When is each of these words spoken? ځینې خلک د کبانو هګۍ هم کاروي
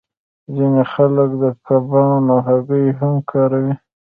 ځینې 0.55 0.83
خلک 0.93 1.29
د 1.43 1.43
کبانو 1.67 2.35
هګۍ 2.47 2.85
هم 2.99 3.13
کاروي 3.29 3.73